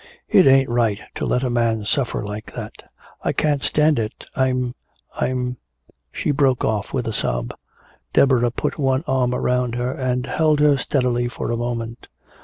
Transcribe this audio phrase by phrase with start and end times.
[0.27, 2.71] It ain't right to let a man suffer like that!
[3.21, 4.25] I can't stand it!
[4.35, 4.73] I'm
[5.15, 5.57] I'm"
[6.11, 7.53] she broke off with a sob.
[8.11, 12.07] Deborah put one arm around her and held her steadily for a moment.